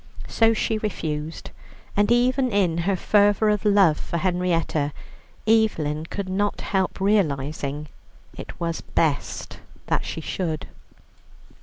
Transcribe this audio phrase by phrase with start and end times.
[0.27, 1.51] So she refused,
[1.95, 4.93] and even in her fervour of love for Henrietta,
[5.45, 7.87] Evelyn could not help realizing
[8.35, 10.65] it was best that she should.